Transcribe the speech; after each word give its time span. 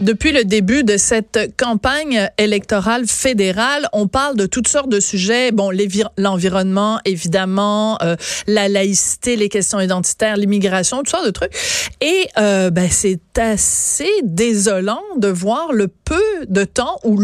Depuis 0.00 0.30
le 0.30 0.44
début 0.44 0.84
de 0.84 0.96
cette 0.96 1.56
campagne 1.56 2.30
électorale 2.38 3.06
fédérale, 3.08 3.88
on 3.92 4.06
parle 4.06 4.36
de 4.36 4.46
toutes 4.46 4.68
sortes 4.68 4.88
de 4.88 5.00
sujets. 5.00 5.50
Bon, 5.50 5.70
l'environnement, 6.16 7.00
évidemment, 7.04 7.98
euh, 8.02 8.14
la 8.46 8.68
laïcité, 8.68 9.34
les 9.34 9.48
questions 9.48 9.80
identitaires, 9.80 10.36
l'immigration, 10.36 10.98
toutes 10.98 11.08
sortes 11.08 11.26
de 11.26 11.32
trucs. 11.32 11.52
Et 12.00 12.28
euh, 12.38 12.70
ben, 12.70 12.88
c'est 12.88 13.20
assez 13.38 14.10
désolant 14.22 15.02
de 15.16 15.28
voir 15.28 15.72
le 15.72 15.88
peu 16.08 16.46
de 16.48 16.64
temps 16.64 16.98
ou 17.04 17.20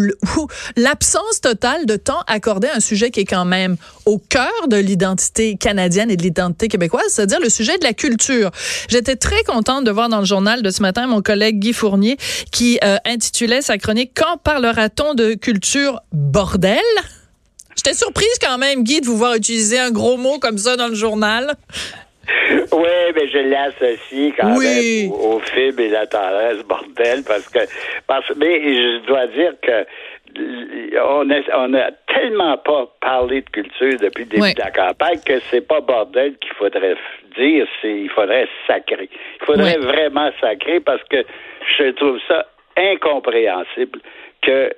l'absence 0.76 1.40
totale 1.40 1.86
de 1.86 1.96
temps 1.96 2.20
accordé 2.26 2.68
à 2.68 2.76
un 2.76 2.80
sujet 2.80 3.10
qui 3.10 3.20
est 3.20 3.24
quand 3.24 3.46
même 3.46 3.76
au 4.04 4.18
cœur 4.18 4.68
de 4.68 4.76
l'identité 4.76 5.56
canadienne 5.56 6.10
et 6.10 6.16
de 6.16 6.22
l'identité 6.22 6.68
québécoise, 6.68 7.06
c'est-à-dire 7.08 7.40
le 7.40 7.48
sujet 7.48 7.78
de 7.78 7.84
la 7.84 7.94
culture. 7.94 8.50
J'étais 8.88 9.16
très 9.16 9.42
contente 9.44 9.84
de 9.84 9.90
voir 9.90 10.10
dans 10.10 10.18
le 10.18 10.26
journal 10.26 10.62
de 10.62 10.70
ce 10.70 10.82
matin 10.82 11.06
mon 11.06 11.22
collègue 11.22 11.58
Guy 11.58 11.72
Fournier 11.72 12.18
qui 12.52 12.78
euh, 12.84 12.98
intitulait 13.06 13.62
sa 13.62 13.78
chronique 13.78 14.12
Quand 14.14 14.36
parlera-t-on 14.36 15.14
de 15.14 15.32
culture 15.34 16.00
bordel? 16.12 16.78
J'étais 17.76 17.94
surprise 17.94 18.38
quand 18.40 18.58
même, 18.58 18.84
Guy, 18.84 19.00
de 19.00 19.06
vous 19.06 19.16
voir 19.16 19.34
utiliser 19.34 19.78
un 19.78 19.90
gros 19.90 20.16
mot 20.16 20.38
comme 20.38 20.58
ça 20.58 20.76
dans 20.76 20.88
le 20.88 20.94
journal. 20.94 21.56
Oui, 22.72 23.12
mais 23.14 23.28
je 23.28 23.38
l'associe 23.38 24.32
quand 24.38 24.58
même 24.58 25.12
au, 25.12 25.38
film 25.40 25.78
et 25.78 25.88
la 25.88 26.06
tendresse 26.06 26.62
bordel 26.64 27.22
parce 27.26 27.48
que 27.48 27.60
parce 28.06 28.30
mais 28.36 28.60
je 28.60 29.06
dois 29.06 29.26
dire 29.28 29.54
que 29.62 29.86
on 30.36 31.30
a, 31.30 31.40
on 31.56 31.74
a 31.74 31.90
tellement 32.12 32.56
pas 32.58 32.88
parlé 33.00 33.42
de 33.42 33.50
culture 33.50 33.98
depuis 34.00 34.24
le 34.24 34.30
début 34.30 34.54
de 34.54 34.60
la 34.60 34.70
campagne 34.70 35.20
que 35.24 35.38
c'est 35.50 35.66
pas 35.66 35.80
bordel 35.80 36.36
qu'il 36.38 36.52
faudrait 36.54 36.96
dire, 37.36 37.66
c'est 37.80 38.00
il 38.00 38.10
faudrait 38.10 38.48
sacrer. 38.66 39.08
Il 39.40 39.46
faudrait 39.46 39.78
vraiment 39.78 40.30
sacrer 40.40 40.80
parce 40.80 41.02
que 41.04 41.24
je 41.78 41.90
trouve 41.92 42.18
ça 42.26 42.46
incompréhensible 42.76 44.00
que 44.44 44.70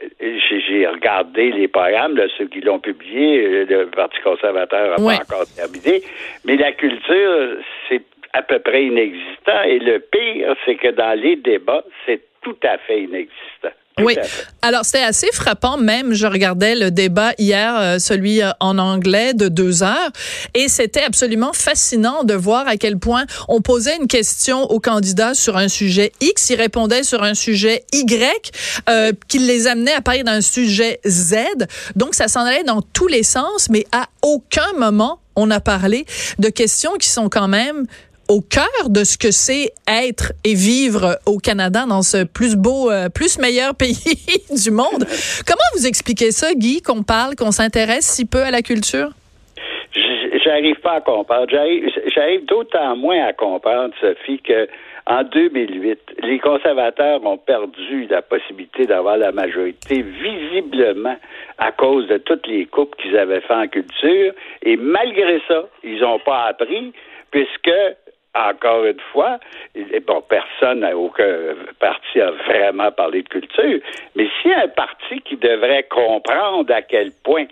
j'ai 0.69 0.87
regardé 0.87 1.51
les 1.53 1.69
programmes 1.69 2.15
de 2.15 2.29
ceux 2.37 2.47
qui 2.47 2.61
l'ont 2.61 2.79
publié, 2.79 3.65
le 3.65 3.87
Parti 3.87 4.19
conservateur 4.23 4.91
n'a 4.91 4.97
pas 4.97 5.23
encore 5.23 5.47
terminé, 5.55 6.03
mais 6.45 6.57
la 6.57 6.73
culture, 6.73 7.57
c'est 7.89 8.03
à 8.33 8.43
peu 8.43 8.59
près 8.59 8.85
inexistant 8.85 9.63
et 9.65 9.79
le 9.79 9.99
pire, 9.99 10.55
c'est 10.65 10.77
que 10.77 10.89
dans 10.89 11.19
les 11.19 11.37
débats, 11.37 11.85
c'est 12.05 12.21
tout 12.47 12.57
à 12.63 12.79
fait 12.87 13.03
inexistant. 13.03 13.75
Oui. 13.99 14.15
Alors, 14.61 14.85
c'était 14.85 15.03
assez 15.03 15.29
frappant 15.33 15.79
même. 15.79 16.13
Je 16.13 16.27
regardais 16.27 16.75
le 16.75 16.91
débat 16.91 17.33
hier, 17.39 17.75
euh, 17.77 17.99
celui 17.99 18.43
euh, 18.43 18.51
en 18.61 18.79
anglais 18.79 19.33
de 19.33 19.49
deux 19.49 19.83
heures, 19.83 20.11
et 20.53 20.69
c'était 20.69 21.03
absolument 21.03 21.55
fascinant 21.55 22.23
de 22.23 22.35
voir 22.35 22.69
à 22.69 22.77
quel 22.77 22.99
point 22.99 23.25
on 23.49 23.63
posait 23.63 23.97
une 23.97 24.07
question 24.07 24.65
aux 24.65 24.81
candidats 24.81 25.33
sur 25.33 25.57
un 25.57 25.69
sujet 25.69 26.13
X, 26.21 26.51
ils 26.51 26.57
répondaient 26.57 27.05
sur 27.05 27.23
un 27.23 27.33
sujet 27.33 27.85
Y, 27.93 28.53
euh, 28.91 29.13
qu'il 29.29 29.47
les 29.47 29.67
amenait 29.67 29.95
à 29.95 30.03
parler 30.03 30.25
d'un 30.25 30.43
sujet 30.43 31.01
Z. 31.07 31.37
Donc, 31.97 32.15
ça 32.15 32.29
s'en 32.29 32.43
allait 32.43 32.65
dans 32.65 32.83
tous 32.83 33.09
les 33.09 33.23
sens, 33.23 33.71
mais 33.71 33.87
à 33.93 34.09
aucun 34.23 34.73
moment 34.79 35.21
on 35.37 35.51
a 35.51 35.61
parlé 35.61 36.07
de 36.39 36.49
questions 36.49 36.95
qui 36.95 37.09
sont 37.09 37.29
quand 37.29 37.49
même 37.49 37.87
au 38.29 38.41
cœur 38.41 38.89
de 38.89 39.05
ce 39.05 39.19
que 39.19 39.31
c'est 39.31 39.73
être 39.87 40.33
et 40.45 40.55
vivre 40.55 41.19
au 41.27 41.39
Canada 41.39 41.85
dans 41.89 42.03
ce 42.03 42.25
plus 42.25 42.57
beau, 42.57 42.91
euh, 42.91 43.09
plus 43.09 43.39
meilleur 43.39 43.75
pays 43.79 44.43
du 44.51 44.71
monde. 44.71 45.05
Comment 45.47 45.69
vous 45.75 45.87
expliquez 45.87 46.31
ça, 46.31 46.55
Guy, 46.55 46.83
qu'on 46.83 47.03
parle, 47.03 47.37
qu'on 47.37 47.51
s'intéresse 47.51 48.07
si 48.07 48.27
peu 48.27 48.43
à 48.43 48.51
la 48.51 48.63
culture? 48.63 49.11
J'arrive 50.45 50.77
pas 50.77 50.95
à 50.95 51.01
comprendre. 51.01 51.47
J'arrive 51.51 52.45
d'autant 52.45 52.97
moins 52.97 53.25
à 53.25 53.33
comprendre, 53.33 53.95
Sophie, 54.01 54.41
que 54.41 54.69
en 55.09 55.23
2008, 55.23 56.01
les 56.25 56.41
conservateurs 56.41 57.25
ont 57.25 57.39
perdu 57.39 58.07
la 58.11 58.23
possibilité 58.23 58.87
d'avoir 58.87 59.17
la 59.17 59.31
majorité 59.31 60.03
visiblement 60.03 61.17
à 61.59 61.71
cause 61.71 62.09
de 62.09 62.19
toutes 62.19 62.47
les 62.49 62.67
coupes 62.67 62.97
qu'ils 62.97 63.17
avaient 63.17 63.41
fait 63.41 63.55
en 63.55 63.69
culture. 63.69 64.33
Et 64.65 64.77
malgré 64.77 65.41
ça, 65.47 65.63
ils 65.85 66.01
n'ont 66.01 66.19
pas 66.19 66.47
appris 66.47 66.93
puisque 67.31 67.71
encore 68.37 68.85
une 68.85 69.01
fois, 69.13 69.39
bon, 70.07 70.23
personne, 70.29 70.85
aucun 70.95 71.55
parti 71.79 72.21
a 72.21 72.31
vraiment 72.31 72.91
parlé 72.93 73.23
de 73.23 73.29
culture, 73.29 73.81
mais 74.15 74.29
s'il 74.41 74.51
y 74.51 74.55
a 74.55 74.65
un 74.65 74.69
parti 74.69 75.21
qui 75.25 75.37
devrait 75.37 75.85
comprendre 75.85 76.73
à 76.73 76.83
quel 76.83 77.13
point 77.25 77.47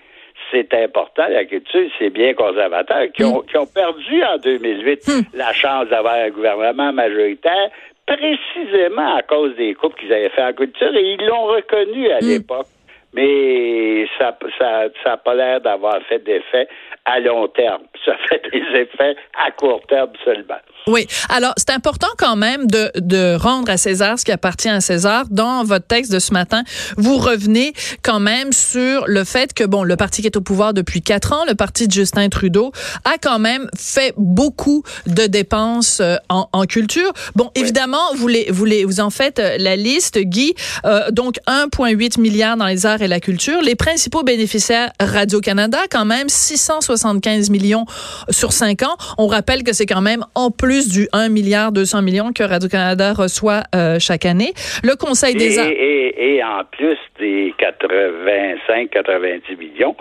c'est 0.51 0.73
important, 0.75 1.27
la 1.29 1.45
culture, 1.45 1.89
c'est 1.99 2.11
bien 2.11 2.35
conservateur, 2.35 3.11
qui, 3.13 3.25
ont, 3.25 3.41
qui 3.41 3.57
ont 3.57 3.67
perdu 3.67 4.23
en 4.23 4.39
2008 4.39 5.09
hmm. 5.09 5.23
la 5.35 5.53
chance 5.53 5.89
d'avoir 5.89 6.15
un 6.15 6.31
gouvernement 6.31 6.93
majoritaire, 6.93 7.71
précisément 8.07 9.17
à 9.17 9.23
cause 9.23 9.57
des 9.57 9.75
coupes 9.75 9.97
qu'ils 9.97 10.13
avaient 10.13 10.29
fait 10.29 10.43
en 10.43 10.53
culture, 10.53 10.95
et 10.95 11.15
ils 11.15 11.27
l'ont 11.27 11.45
reconnu 11.45 12.11
à 12.11 12.19
hmm. 12.19 12.29
l'époque. 12.29 12.67
Mais 13.15 14.07
ça 14.19 14.37
ça 14.59 14.85
ça 15.03 15.11
n'a 15.11 15.17
pas 15.17 15.35
l'air 15.35 15.61
d'avoir 15.61 16.01
fait 16.09 16.19
d'effet 16.19 16.69
à 17.05 17.21
long 17.21 17.49
terme. 17.49 17.83
Ça 18.05 18.13
fait 18.29 18.43
des 18.53 18.81
effets 18.81 19.17
à 19.35 19.51
court 19.51 19.81
terme 19.89 20.11
seulement. 20.25 20.59
Oui. 20.87 21.07
Alors, 21.31 21.55
c'est 21.57 21.71
important 21.71 22.09
quand 22.19 22.37
même 22.37 22.67
de, 22.67 22.91
de 22.97 23.35
rendre 23.37 23.71
à 23.71 23.79
César 23.79 24.19
ce 24.19 24.25
qui 24.25 24.33
appartient 24.33 24.69
à 24.69 24.81
César. 24.81 25.25
Dans 25.31 25.65
votre 25.65 25.87
texte 25.87 26.13
de 26.13 26.19
ce 26.19 26.35
matin, 26.35 26.63
vous 26.99 27.17
revenez 27.17 27.73
quand 28.03 28.21
même 28.21 28.53
sur 28.53 29.07
le 29.07 29.25
fait 29.25 29.55
que, 29.55 29.65
bon, 29.65 29.83
le 29.83 29.97
parti 29.97 30.21
qui 30.21 30.27
est 30.27 30.37
au 30.37 30.43
pouvoir 30.43 30.75
depuis 30.75 31.01
quatre 31.01 31.33
ans, 31.33 31.45
le 31.49 31.55
parti 31.55 31.89
de 31.89 31.93
Justin 31.93 32.29
Trudeau, 32.29 32.73
a 33.07 33.17
quand 33.17 33.39
même 33.39 33.71
fait 33.75 34.13
beaucoup 34.19 34.83
de 35.07 35.27
dépenses 35.27 36.01
euh, 36.01 36.17
en, 36.29 36.49
en 36.53 36.65
culture. 36.65 37.13
Bon, 37.35 37.51
évidemment, 37.55 38.15
vous, 38.17 38.29
les, 38.29 38.51
vous, 38.51 38.67
les, 38.67 38.85
vous 38.85 39.01
en 39.01 39.09
faites 39.09 39.39
euh, 39.39 39.57
la 39.59 39.77
liste, 39.77 40.19
Guy. 40.19 40.55
Euh, 40.85 41.11
donc, 41.11 41.37
1,8 41.47 42.21
milliard 42.21 42.59
dans 42.59 42.67
les 42.67 42.85
arts 42.85 43.03
et 43.05 43.09
la 43.09 43.21
culture. 43.21 43.61
Les 43.63 43.75
principaux 43.77 44.23
bénéficiaires, 44.23 44.91
Radio-Canada, 44.99 45.79
quand 45.91 46.05
même, 46.05 46.29
675 46.29 47.51
millions 47.51 47.85
sur 48.31 48.53
cinq 48.53 48.83
ans. 48.83 48.97
On 49.19 49.27
rappelle 49.27 49.63
que 49.63 49.73
c'est 49.73 49.87
quand 49.87 50.01
même 50.01 50.25
en 50.35 50.51
plus 50.51 50.89
du 50.89 51.09
1 51.13 51.29
milliard 51.29 51.71
200 51.73 52.03
millions 52.03 52.33
que 52.33 52.43
Radio-Canada 52.43 53.13
reçoit 53.13 53.63
euh, 53.75 53.99
chaque 53.99 54.27
année. 54.27 54.53
Le 54.83 54.97
Conseil 54.97 55.35
des 55.35 55.59
arts... 55.59 55.67
Et, 55.69 56.43
en 56.43 56.63
plus 56.65 56.99
des 57.19 57.55
85-90 57.59 59.57
millions 59.59 59.97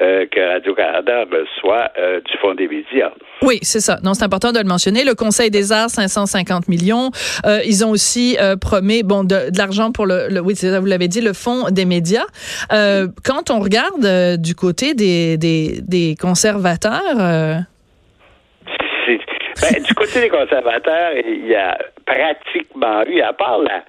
euh, 0.00 0.26
que 0.30 0.40
Radio-Canada 0.40 1.24
reçoit 1.30 1.90
euh, 1.98 2.20
du 2.20 2.36
Fonds 2.38 2.54
des 2.54 2.68
médias. 2.68 3.10
Oui, 3.42 3.58
c'est 3.62 3.80
ça. 3.80 3.98
Non, 4.02 4.14
c'est 4.14 4.24
important 4.24 4.52
de 4.52 4.58
le 4.58 4.64
mentionner. 4.64 5.04
Le 5.04 5.14
Conseil 5.14 5.50
des 5.50 5.72
arts, 5.72 5.90
550 5.90 6.68
millions. 6.68 7.10
ils 7.64 7.84
ont 7.84 7.90
aussi 7.90 8.36
promis 8.60 9.02
bon 9.02 9.24
de, 9.24 9.56
l'argent 9.56 9.92
pour 9.92 10.06
le, 10.06 10.28
le 10.28 10.40
oui, 10.40 10.56
ça, 10.56 10.80
vous 10.80 10.86
l'avez 10.86 11.08
dit, 11.08 11.20
le 11.20 11.32
Fonds 11.32 11.70
des 11.70 11.84
médias. 11.84 12.26
quand 12.70 13.50
on 13.50 13.60
regarde 13.60 14.40
du 14.40 14.54
côté 14.54 14.94
des, 14.94 15.36
des, 15.36 15.80
des 15.82 16.14
conservateurs 16.20 17.64
ben, 19.60 19.82
du 19.82 19.94
côté 19.94 20.20
des 20.20 20.28
conservateurs, 20.28 21.12
il 21.14 21.46
y 21.46 21.54
a 21.54 21.78
pratiquement 22.06 23.04
eu, 23.06 23.20
à 23.20 23.32
part 23.32 23.60
la, 23.60 23.82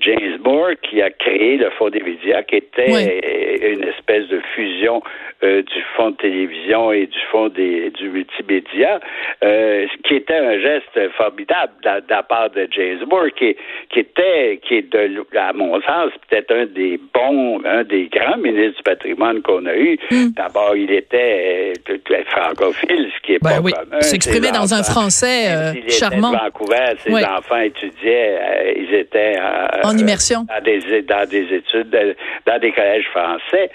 James 0.00 0.38
Moore 0.44 0.72
qui 0.82 1.02
a 1.02 1.10
créé 1.10 1.56
le 1.56 1.70
Fonds 1.70 1.90
des 1.90 2.00
médias, 2.00 2.42
qui 2.42 2.56
était 2.56 3.72
une 3.72 3.84
espèce 3.84 4.26
de 4.28 4.40
fusion 4.54 5.02
euh, 5.42 5.62
du 5.62 5.82
Fonds 5.96 6.10
de 6.10 6.16
télévision 6.16 6.92
et 6.92 7.06
du 7.06 7.18
Fonds 7.30 7.48
des, 7.48 7.90
du 7.90 8.08
multimédia, 8.08 9.00
euh, 9.42 9.86
qui 10.04 10.14
était 10.14 10.36
un 10.36 10.58
geste 10.58 11.12
formidable 11.16 11.72
de, 11.82 12.02
la 12.08 12.22
part 12.22 12.50
de 12.50 12.66
James 12.70 13.04
Moore, 13.08 13.26
qui, 13.36 13.56
qui 13.90 14.00
était, 14.00 14.60
qui 14.66 14.76
est 14.76 14.92
de, 14.92 15.24
à 15.36 15.52
mon 15.52 15.80
sens, 15.82 16.12
peut-être 16.28 16.54
un 16.54 16.66
des 16.66 16.98
bons, 17.12 17.60
un 17.64 17.84
des 17.84 18.08
grands 18.08 18.38
ministres 18.38 18.78
du 18.78 18.82
patrimoine 18.84 19.42
qu'on 19.42 19.66
a 19.66 19.76
eu. 19.76 19.98
Hmm. 20.10 20.30
D'abord, 20.36 20.76
il 20.76 20.90
était 20.90 21.74
euh, 21.88 22.22
francophile, 22.26 23.10
ce 23.16 23.26
qui 23.26 23.34
est 23.34 23.42
ben 23.42 23.62
pas 23.62 23.70
commun. 23.70 24.00
S'exprimait 24.00 24.52
dans 24.52 24.72
un 24.72 24.82
français 24.82 25.48
euh, 25.48 25.72
charmant. 25.88 26.32
De 26.32 27.23
enfants 27.24 27.60
étudiaient, 27.60 28.38
euh, 28.40 28.72
ils 28.76 28.94
étaient 28.94 29.36
en 29.82 29.96
immersion 29.96 30.44
dans 30.44 30.62
des, 30.62 31.02
dans 31.02 31.28
des 31.28 31.54
études, 31.54 32.16
dans 32.46 32.58
des 32.58 32.72
collèges 32.72 33.08
français. 33.10 33.70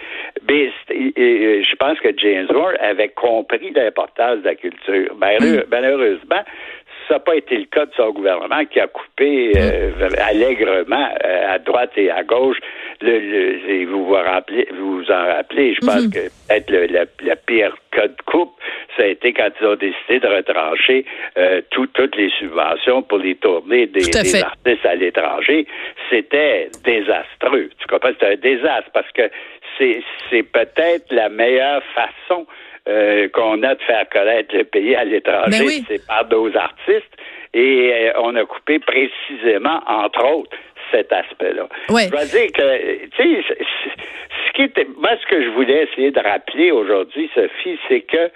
Mais 0.48 0.72
je 0.90 1.76
pense 1.76 2.00
que 2.00 2.10
James 2.18 2.48
Moore 2.52 2.74
avait 2.80 3.10
compris 3.10 3.72
l'importance 3.76 4.40
de 4.40 4.46
la 4.46 4.56
culture. 4.56 5.16
Mm. 5.16 5.64
Malheureusement, 5.70 6.44
ça 7.10 7.16
n'a 7.16 7.20
pas 7.20 7.36
été 7.36 7.58
le 7.58 7.66
cas 7.66 7.86
de 7.86 7.92
son 7.98 8.12
gouvernement 8.12 8.64
qui 8.66 8.80
a 8.80 8.88
coupé 8.88 9.52
euh, 9.58 10.10
allègrement 10.20 11.10
euh, 11.26 11.56
à 11.56 11.60
droite 11.60 11.92
et 11.98 12.12
à 12.12 12.24
gauche. 12.24 12.58
Le, 13.02 13.86
vous 13.86 14.06
vous 14.06 14.14
rappelez, 14.14 14.68
vous 14.78 14.98
vous 14.98 15.12
en 15.12 15.26
rappelez, 15.26 15.74
je 15.74 15.86
pense 15.86 16.06
mm-hmm. 16.06 16.14
que 16.14 16.30
peut-être 16.48 16.72
le, 16.72 17.36
pire 17.48 17.76
cas 17.92 18.08
de 18.08 18.16
coupe, 18.26 18.54
ça 18.96 19.04
a 19.04 19.08
été 19.08 19.34
quand 19.34 19.50
ils 19.60 19.68
ont 19.68 19.76
décidé 19.76 20.20
de 20.20 20.28
retrancher 20.28 21.06
euh, 21.38 21.62
toutes 21.72 22.16
les 22.16 22.30
subventions 22.32 23.02
pour 23.02 23.20
les 23.20 23.36
tournées 23.36 23.88
des, 23.88 24.02
des 24.02 24.44
artistes 24.44 24.86
à 24.86 24.96
l'étranger. 24.96 25.66
C'était 26.10 26.70
désastreux. 26.84 27.70
Tu 27.80 27.88
comprends? 27.88 28.10
C'était 28.10 28.34
un 28.34 28.36
désastre 28.36 28.90
parce 28.94 29.12
que 29.12 29.30
c'est 29.78 30.44
peut-être 30.44 31.12
la 31.12 31.30
meilleure 31.30 31.82
façon 31.96 32.46
euh, 32.88 33.30
qu'on 33.30 33.62
a 33.64 33.76
de 33.76 33.82
faire 33.84 34.08
connaître 34.10 34.56
le 34.56 34.64
pays 34.64 34.96
à 34.96 35.04
l'étranger, 35.06 35.66
ben 35.66 35.84
c'est 35.88 36.08
par 36.08 36.28
nos 36.30 36.56
artistes. 36.56 37.16
Et 37.54 37.92
euh, 37.94 38.12
on 38.18 38.36
a 38.36 38.46
coupé 38.46 38.80
précisément, 38.80 39.82
entre 39.88 40.26
autres, 40.26 40.58
cet 40.92 41.12
aspect-là. 41.12 41.68
Ouais. 41.90 42.06
Je 42.06 42.16
vais 42.16 42.26
dire 42.26 42.52
que, 42.52 43.06
tu 43.16 43.44
sais, 43.44 43.58
ce 44.48 44.54
qui 44.54 44.64
était, 44.64 44.88
moi, 44.98 45.12
ce 45.22 45.26
que 45.28 45.42
je 45.44 45.50
voulais 45.50 45.84
essayer 45.84 46.12
de 46.12 46.20
rappeler 46.20 46.72
aujourd'hui, 46.72 47.30
Sophie, 47.34 47.80
c'est 47.88 48.02
que 48.02 48.32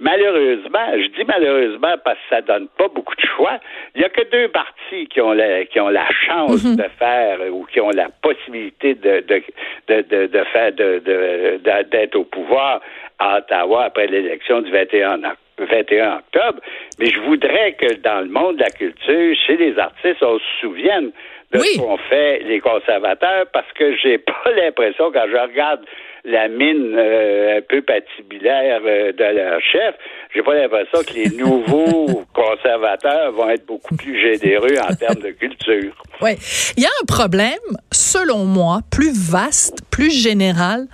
malheureusement, 0.00 0.86
je 0.94 1.06
dis 1.16 1.24
malheureusement 1.26 1.94
parce 2.04 2.18
que 2.18 2.34
ça 2.36 2.40
donne 2.42 2.68
pas 2.78 2.88
beaucoup 2.88 3.14
de 3.14 3.26
choix. 3.36 3.58
Il 3.94 4.02
y 4.02 4.04
a 4.04 4.08
que 4.08 4.22
deux 4.30 4.48
partis 4.48 5.06
qui 5.08 5.20
ont 5.20 5.32
la, 5.32 5.64
qui 5.66 5.78
ont 5.80 5.88
la 5.88 6.08
chance 6.26 6.64
Mhm. 6.64 6.76
de 6.76 6.84
faire 6.98 7.38
ou 7.52 7.64
qui 7.66 7.80
ont 7.80 7.90
la 7.90 8.08
possibilité 8.22 8.94
de, 8.94 9.20
de, 9.20 9.42
de, 9.88 10.02
de, 10.02 10.26
de 10.26 10.44
faire 10.52 10.72
d'être 10.72 12.16
au 12.16 12.24
pouvoir 12.24 12.80
à 13.18 13.38
Ottawa 13.38 13.84
après 13.84 14.06
l'élection 14.06 14.60
du 14.62 14.70
21 14.70 15.14
octobre. 15.16 15.36
21 15.58 16.16
octobre, 16.20 16.60
mais 16.98 17.04
je 17.10 17.20
voudrais 17.20 17.72
que 17.74 17.92
dans 17.96 18.20
le 18.22 18.28
monde 18.30 18.56
de 18.56 18.62
la 18.62 18.70
culture, 18.70 19.36
chez 19.46 19.58
les 19.58 19.78
artistes, 19.78 20.22
on 20.22 20.38
se 20.38 20.44
souvienne 20.62 21.10
de 21.52 21.58
Oui. 21.58 21.66
ce 21.74 21.78
qu'ont 21.78 21.98
fait 22.08 22.42
les 22.44 22.60
conservateurs 22.60 23.46
parce 23.52 23.70
que 23.78 23.96
j'ai 23.96 24.18
pas 24.18 24.50
l'impression 24.56 25.10
quand 25.12 25.24
je 25.30 25.36
regarde 25.36 25.80
la 26.24 26.48
mine 26.48 26.94
euh, 26.98 27.58
un 27.58 27.62
peu 27.62 27.80
patibulaire 27.80 28.80
euh, 28.84 29.10
de 29.12 29.24
leur 29.36 29.58
chef, 29.62 29.94
j'ai 30.34 30.42
pas 30.42 30.54
l'impression 30.54 31.00
que 31.02 31.14
les 31.14 31.30
nouveaux 31.36 32.24
conservateurs 32.34 33.32
vont 33.32 33.48
être 33.48 33.64
beaucoup 33.66 33.96
plus 33.96 34.20
généreux 34.20 34.76
en 34.88 34.94
termes 34.94 35.22
de 35.22 35.30
culture. 35.30 35.94
Ouais. 36.20 36.36
Il 36.76 36.82
y 36.82 36.86
a 36.86 36.90
un 37.02 37.06
problème, 37.06 37.58
selon 37.90 38.44
moi, 38.44 38.80
plus 38.90 39.12
vaste, 39.12 39.78
plus 39.90 40.10
général, 40.10 40.86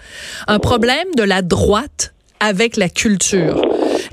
un 0.47 0.61
problème 0.61 1.09
de 1.17 1.25
la 1.25 1.43
droite 1.43 2.15
avec 2.39 2.77
la 2.77 2.89
culture. 2.89 3.61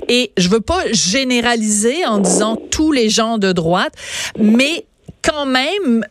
Et 0.08 0.32
je 0.36 0.48
veux 0.48 0.60
pas 0.60 0.82
généraliser 0.92 2.04
en 2.06 2.18
disant 2.18 2.56
tous 2.56 2.90
les 2.90 3.08
gens 3.08 3.38
de 3.38 3.52
droite, 3.52 3.92
mais 4.36 4.84
quand 5.22 5.46
même, 5.46 6.04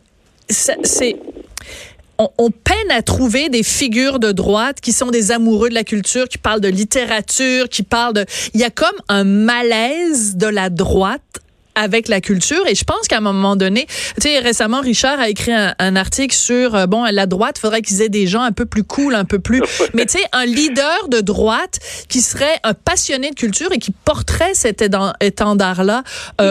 on, 2.18 2.28
on 2.38 2.50
peine 2.50 2.90
à 2.90 3.02
trouver 3.02 3.48
des 3.48 3.62
figures 3.62 4.18
de 4.18 4.32
droite 4.32 4.80
qui 4.80 4.92
sont 4.92 5.10
des 5.10 5.32
amoureux 5.32 5.68
de 5.68 5.74
la 5.74 5.84
culture, 5.84 6.28
qui 6.28 6.38
parlent 6.38 6.60
de 6.60 6.68
littérature, 6.68 7.68
qui 7.68 7.82
parlent 7.82 8.14
de... 8.14 8.24
Il 8.54 8.60
y 8.60 8.64
a 8.64 8.70
comme 8.70 8.96
un 9.08 9.24
malaise 9.24 10.36
de 10.36 10.46
la 10.46 10.70
droite 10.70 11.40
avec 11.74 12.08
la 12.08 12.20
culture 12.20 12.66
et 12.66 12.74
je 12.74 12.84
pense 12.84 13.08
qu'à 13.08 13.18
un 13.18 13.20
moment 13.20 13.56
donné, 13.56 13.86
tu 13.86 14.28
sais 14.28 14.38
récemment 14.38 14.80
Richard 14.80 15.20
a 15.20 15.28
écrit 15.28 15.52
un, 15.52 15.74
un 15.78 15.96
article 15.96 16.34
sur 16.34 16.74
euh, 16.74 16.86
bon 16.86 17.04
la 17.10 17.26
droite, 17.26 17.58
faudrait 17.58 17.82
qu'ils 17.82 18.02
aient 18.02 18.08
des 18.08 18.26
gens 18.26 18.42
un 18.42 18.52
peu 18.52 18.66
plus 18.66 18.84
cool, 18.84 19.14
un 19.14 19.24
peu 19.24 19.38
plus 19.38 19.62
mais 19.94 20.06
tu 20.06 20.18
sais 20.18 20.24
un 20.32 20.46
leader 20.46 21.08
de 21.08 21.20
droite 21.20 21.78
qui 22.08 22.20
serait 22.20 22.58
un 22.62 22.74
passionné 22.74 23.30
de 23.30 23.34
culture 23.34 23.72
et 23.72 23.78
qui 23.78 23.92
porterait 24.04 24.54
cet 24.54 24.82
étendard 25.20 25.84
là 25.84 26.02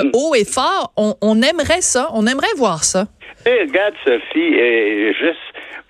Mm. 0.04 0.10
haut 0.14 0.36
et 0.36 0.46
fort, 0.46 0.94
on, 0.98 1.16
on 1.22 1.42
aimerait 1.42 1.82
ça, 1.82 2.10
on 2.14 2.26
aimerait 2.28 2.54
voir 2.58 2.84
ça. 2.84 3.08
Et 3.46 3.62
regarde, 3.62 3.94
Sophie, 4.06 4.56
euh, 4.56 5.14
juste 5.20 5.40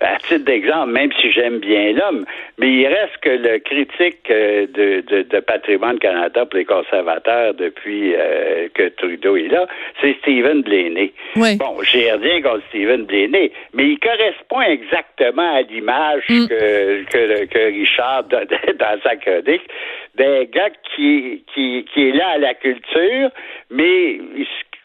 à 0.00 0.16
titre 0.18 0.44
d'exemple, 0.44 0.90
même 0.92 1.10
si 1.20 1.30
j'aime 1.32 1.58
bien 1.58 1.92
l'homme, 1.92 2.24
mais 2.58 2.70
il 2.70 2.86
reste 2.86 3.16
que 3.22 3.30
le 3.30 3.58
critique 3.58 4.30
euh, 4.30 4.66
de, 4.66 5.00
de, 5.00 5.22
de 5.22 5.40
Patrimoine 5.40 5.98
Canada 5.98 6.44
pour 6.46 6.58
les 6.58 6.64
conservateurs 6.64 7.54
depuis 7.54 8.14
euh, 8.14 8.68
que 8.74 8.88
Trudeau 8.88 9.36
est 9.36 9.48
là, 9.48 9.66
c'est 10.00 10.16
Stephen 10.20 10.62
Blaney. 10.62 11.12
Oui. 11.36 11.56
Bon, 11.56 11.76
j'ai 11.82 12.12
rien 12.12 12.42
contre 12.42 12.62
Stephen 12.68 13.04
Blaney, 13.04 13.52
mais 13.72 13.84
il 13.88 13.98
correspond 13.98 14.60
exactement 14.62 15.54
à 15.54 15.62
l'image 15.62 16.24
Mm. 16.28 16.46
que, 16.48 17.04
que, 17.04 17.44
que 17.46 17.58
Richard 17.72 18.24
donnait 18.24 18.74
dans 18.78 19.00
sa 19.02 19.16
chronique 19.16 19.68
d'un 20.16 20.44
gars 20.44 20.70
qui, 20.94 21.44
qui, 21.52 21.84
qui 21.92 22.08
est 22.08 22.12
là 22.12 22.28
à 22.30 22.38
la 22.38 22.54
culture, 22.54 23.30
mais 23.70 24.18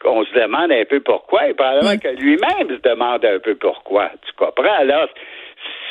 on 0.04 0.24
se 0.24 0.32
demande 0.34 0.72
un 0.72 0.84
peu 0.84 1.00
pourquoi, 1.00 1.48
et 1.48 1.54
probablement 1.54 1.98
que 1.98 2.08
lui-même 2.20 2.68
se 2.68 2.80
demande 2.88 3.24
un 3.24 3.38
peu 3.38 3.54
pourquoi. 3.54 4.10
Tu 4.26 4.32
comprends? 4.34 4.72
Alors, 4.78 5.08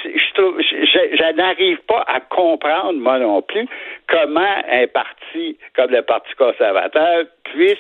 je 0.04 0.34
trouve, 0.34 0.60
je- 0.62 1.16
je 1.16 1.34
n'arrive 1.36 1.78
pas 1.88 2.04
à 2.08 2.20
comprendre, 2.22 3.00
moi 3.00 3.20
non 3.20 3.42
plus, 3.42 3.68
comment 4.08 4.56
un 4.72 4.88
parti 4.88 5.58
comme 5.76 5.92
le 5.92 6.02
Parti 6.02 6.34
conservateur 6.36 7.26
puisse 7.44 7.78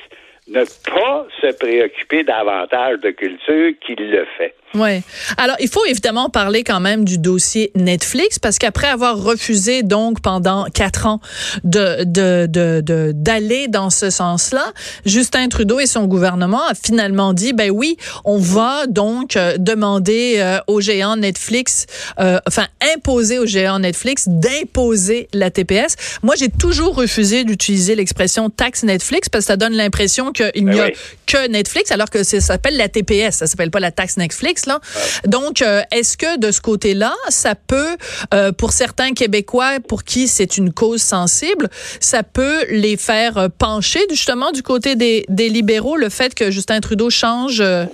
ne 0.47 0.63
pas 0.91 1.25
se 1.41 1.57
préoccuper 1.57 2.23
davantage 2.23 2.99
de 2.99 3.11
culture 3.11 3.71
qu'il 3.81 4.09
le 4.11 4.25
fait. 4.37 4.53
Ouais. 4.75 5.01
Alors, 5.37 5.55
il 5.59 5.67
faut 5.67 5.83
évidemment 5.85 6.29
parler 6.29 6.63
quand 6.63 6.79
même 6.79 7.03
du 7.03 7.17
dossier 7.17 7.71
Netflix 7.75 8.37
parce 8.37 8.59
qu'après 8.59 8.87
avoir 8.87 9.17
refusé 9.19 9.81
donc 9.81 10.21
pendant 10.21 10.65
quatre 10.65 11.07
ans 11.07 11.19
de 11.63 12.03
de 12.03 12.45
de 12.45 12.79
de- 12.81 13.11
d'aller 13.15 13.67
dans 13.67 13.89
ce 13.89 14.11
sens-là, 14.11 14.71
Justin 15.05 15.47
Trudeau 15.49 15.79
et 15.79 15.87
son 15.87 16.05
gouvernement 16.05 16.61
a 16.67 16.75
finalement 16.75 17.33
dit 17.33 17.53
ben 17.53 17.71
oui, 17.71 17.97
on 18.25 18.37
va 18.37 18.85
donc 18.87 19.35
euh, 19.37 19.57
demander 19.57 20.35
euh, 20.37 20.59
aux 20.67 20.81
géants 20.81 21.15
Netflix, 21.17 21.87
euh, 22.19 22.39
enfin 22.47 22.67
imposer 22.95 23.39
aux 23.39 23.47
géants 23.47 23.79
Netflix 23.79 24.25
d'imposer 24.27 25.29
la 25.33 25.49
TPS. 25.49 25.95
Moi, 26.21 26.35
j'ai 26.37 26.49
toujours 26.49 26.93
refusé 26.95 27.43
d'utiliser 27.43 27.95
l'expression 27.95 28.49
taxe 28.51 28.83
Netflix 28.83 29.29
parce 29.29 29.45
que 29.45 29.47
ça 29.47 29.57
donne 29.57 29.73
l'impression 29.73 30.31
qu'il 30.31 30.51
Ben 30.65 30.73
n'y 30.75 30.79
a 30.79 30.85
oui. 30.85 30.91
que 31.25 31.47
Netflix, 31.47 31.91
alors 31.91 32.09
que 32.11 32.23
ça 32.23 32.39
s'appelle 32.39 32.77
la 32.77 32.87
TPS, 32.87 33.37
ça 33.37 33.47
s'appelle 33.47 33.71
pas 33.71 33.79
la 33.79 33.91
taxe 33.91 34.17
Netflix. 34.17 34.58
Là. 34.65 34.79
Donc, 35.25 35.61
euh, 35.61 35.81
est-ce 35.91 36.17
que 36.17 36.37
de 36.39 36.51
ce 36.51 36.61
côté-là, 36.61 37.13
ça 37.29 37.53
peut, 37.55 37.95
euh, 38.33 38.51
pour 38.51 38.71
certains 38.71 39.13
Québécois 39.13 39.79
pour 39.87 40.03
qui 40.03 40.27
c'est 40.27 40.57
une 40.57 40.71
cause 40.73 41.01
sensible, 41.01 41.67
ça 41.99 42.23
peut 42.23 42.65
les 42.69 42.97
faire 42.97 43.37
euh, 43.37 43.47
pencher 43.57 44.01
justement 44.09 44.51
du 44.51 44.61
côté 44.63 44.95
des, 44.95 45.25
des 45.29 45.49
libéraux, 45.49 45.97
le 45.97 46.09
fait 46.09 46.33
que 46.35 46.51
Justin 46.51 46.79
Trudeau 46.79 47.09
change, 47.09 47.59
euh, 47.61 47.85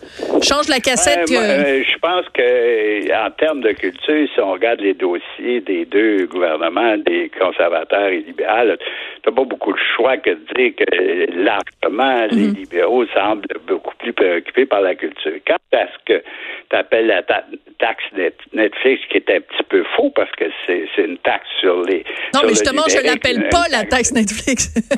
change 0.42 0.68
la 0.68 0.80
cassette. 0.80 1.30
Ouais, 1.30 1.84
je 1.92 1.98
pense 2.00 2.26
que 2.34 3.26
en 3.26 3.32
termes 3.32 3.62
de 3.62 3.72
culture, 3.72 4.28
si 4.34 4.40
on 4.40 4.52
regarde 4.52 4.82
les 4.82 4.94
dossiers 4.94 5.62
des 5.62 5.86
deux 5.86 6.26
gouvernements, 6.28 6.98
des 6.98 7.32
conservateurs 7.40 8.08
et 8.10 8.20
libéraux, 8.22 8.76
t'as 9.24 9.32
pas 9.32 9.44
beaucoup 9.44 9.74
de 9.74 9.80
choix 9.96 10.18
que 10.18 10.32
de 10.32 10.46
dire 10.56 10.74
que 10.78 11.44
largement 11.44 12.28
les 12.32 12.48
Mhm. 12.48 12.54
libéraux 12.56 13.06
semblent 13.14 13.48
beaucoup 13.68 13.94
plus 14.06 14.14
préoccupés 14.14 14.66
par 14.68 14.82
la 14.82 14.94
culture. 14.94 15.32
Quant 15.48 15.58
à 15.78 15.88
ce 15.88 15.98
que 16.06 16.24
tu 16.70 16.76
appelles 16.76 17.08
la 17.08 17.24
ta- 17.24 17.44
taxe 17.80 18.04
net- 18.16 18.38
Netflix, 18.54 19.02
qui 19.10 19.18
est 19.18 19.30
un 19.32 19.42
petit 19.42 19.64
peu 19.68 19.84
faux 19.96 20.12
parce 20.12 20.30
que 20.34 20.46
c'est 20.68 20.88
une 20.98 21.18
taxe 21.20 21.48
sur 21.60 21.82
les. 21.84 22.04
non, 22.34 22.42
sur 22.42 22.44
mais 22.44 22.50
justement, 22.50 22.84
je 22.88 22.98
numérique, 22.98 23.24
l'appelle 23.24 23.44
une- 23.44 23.50
pas 23.50 23.66
la 23.72 23.84
taxe 23.84 24.12
Netflix. 24.14 24.74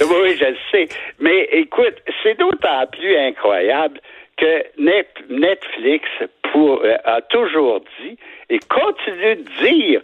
oui, 0.00 0.06
oui, 0.22 0.36
je 0.40 0.46
le 0.46 0.56
sais. 0.72 0.88
Mais 1.20 1.48
écoute, 1.52 1.96
c'est 2.22 2.38
d'autant 2.38 2.86
plus 2.90 3.16
incroyable 3.16 4.00
que 4.38 4.62
Net- 4.78 5.24
Netflix 5.28 6.08
pour, 6.52 6.80
euh, 6.82 6.96
a 7.04 7.20
toujours 7.22 7.80
dit 8.00 8.16
et 8.48 8.58
continue 8.60 9.36
de 9.36 9.66
dire 9.66 10.00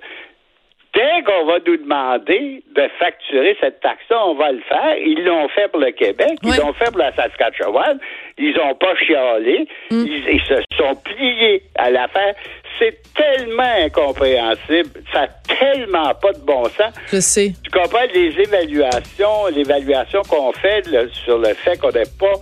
dès 0.94 1.22
qu'on 1.24 1.44
va 1.46 1.58
nous 1.66 1.76
demander 1.76 2.62
de 2.74 2.88
facturer 2.98 3.56
cette 3.60 3.80
taxe-là, 3.80 4.26
on 4.26 4.34
va 4.34 4.52
le 4.52 4.60
faire. 4.68 4.96
Ils 4.98 5.22
l'ont 5.24 5.48
fait 5.48 5.68
pour 5.68 5.80
le 5.80 5.90
Québec, 5.90 6.32
ils 6.42 6.56
l'ont 6.56 6.72
fait 6.74 6.86
pour 6.86 6.98
la 6.98 7.12
Saskatchewan, 7.14 7.98
ils 8.38 8.54
n'ont 8.56 8.74
pas 8.74 8.94
chialé, 8.96 9.66
Mm. 9.90 10.04
ils, 10.06 10.24
ils 10.34 10.40
se 10.48 10.54
sont 10.76 10.94
pliés 10.96 11.62
à 11.76 11.90
l'affaire. 11.90 12.34
C'est 12.78 12.98
tellement 13.14 13.62
incompréhensible, 13.84 14.90
ça 15.12 15.20
n'a 15.22 15.28
tellement 15.58 16.12
pas 16.14 16.32
de 16.32 16.40
bon 16.44 16.64
sens. 16.64 16.92
je 17.12 17.20
sais. 17.20 17.52
Tu 17.62 17.70
comprends? 17.70 18.00
Les 18.12 18.38
évaluations, 18.40 19.46
l'évaluation 19.54 20.22
qu'on 20.22 20.52
fait 20.52 20.84
sur 21.24 21.38
le 21.38 21.54
fait 21.54 21.78
qu'on 21.78 21.90
n'ait 21.90 22.02
pas 22.18 22.34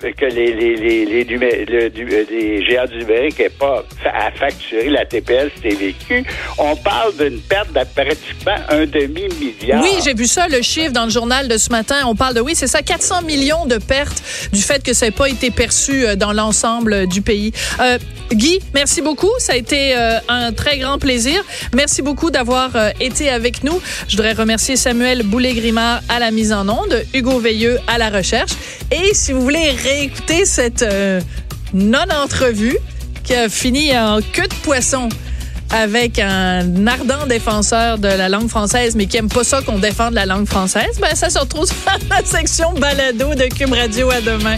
que 0.00 0.26
les, 0.26 0.52
euh, 0.52 2.62
géants 2.66 2.86
du 2.86 2.98
numérique 2.98 3.38
n'aient 3.38 3.48
pas 3.50 3.84
à 4.04 4.30
facturer 4.32 4.88
la 4.88 5.04
TPS 5.04 5.50
TVQ, 5.62 6.24
on 6.58 6.76
parle 6.76 7.14
d'une 7.16 7.40
perte 7.40 7.72
de 7.72 7.80
pratiquement 7.94 8.56
un 8.68 8.86
demi-milliard. 8.86 9.82
Oui, 9.82 9.90
j'ai 10.04 10.14
vu 10.14 10.26
ça, 10.26 10.48
le 10.48 10.62
chiffre 10.62 10.92
dans 10.92 11.04
le 11.04 11.10
journal 11.10 11.48
de 11.48 11.58
ce 11.58 11.70
matin. 11.70 11.96
On 12.06 12.14
parle 12.14 12.34
de, 12.34 12.40
oui, 12.40 12.52
c'est 12.54 12.66
ça, 12.66 12.82
400 12.82 13.22
millions 13.22 13.66
de 13.66 13.78
pertes 13.78 14.22
du 14.52 14.62
fait 14.62 14.82
que 14.82 14.92
ça 14.92 15.06
n'ait 15.06 15.12
pas 15.12 15.28
été 15.28 15.50
perçu 15.50 16.06
euh, 16.06 16.16
dans 16.16 16.32
l'ensemble 16.32 16.92
euh, 16.92 17.06
du 17.06 17.22
pays. 17.22 17.52
Euh, 17.80 17.98
Guy, 18.32 18.60
merci 18.74 19.02
beaucoup. 19.02 19.30
Ça 19.38 19.54
a 19.54 19.56
été 19.56 19.96
euh, 19.96 20.20
un 20.28 20.52
très 20.52 20.78
grand 20.78 20.98
plaisir. 20.98 21.42
Merci 21.74 22.00
beaucoup 22.00 22.30
d'avoir 22.30 22.76
euh, 22.76 22.90
été 23.00 23.28
avec 23.28 23.64
nous. 23.64 23.80
Je 24.06 24.16
voudrais 24.16 24.34
remercier 24.34 24.76
Samuel 24.76 25.24
Boulay-Grimard 25.24 26.00
à 26.08 26.20
la 26.20 26.30
mise 26.30 26.52
en 26.52 26.68
onde, 26.68 27.04
Hugo 27.12 27.40
Veilleux 27.40 27.80
à 27.88 27.98
la 27.98 28.08
recherche. 28.08 28.52
Et 28.90 29.14
si 29.14 29.32
vous 29.32 29.40
voulez 29.42 29.70
réécouter 29.70 30.44
cette 30.44 30.82
euh, 30.82 31.20
non-entrevue 31.72 32.76
qui 33.22 33.34
a 33.34 33.48
fini 33.48 33.96
en 33.96 34.20
queue 34.20 34.48
de 34.48 34.54
poisson 34.62 35.08
avec 35.70 36.18
un 36.18 36.86
ardent 36.86 37.26
défenseur 37.26 37.98
de 37.98 38.08
la 38.08 38.28
langue 38.28 38.48
française, 38.48 38.96
mais 38.96 39.06
qui 39.06 39.16
aime 39.16 39.28
pas 39.28 39.44
ça 39.44 39.62
qu'on 39.62 39.78
défende 39.78 40.14
la 40.14 40.26
langue 40.26 40.46
française, 40.46 40.98
ben 41.00 41.14
ça 41.14 41.30
se 41.30 41.38
retrouve 41.38 41.68
dans 41.86 42.16
la 42.16 42.24
section 42.24 42.72
balado 42.72 43.34
de 43.34 43.44
Cube 43.44 43.72
Radio 43.72 44.10
à 44.10 44.20
demain. 44.20 44.56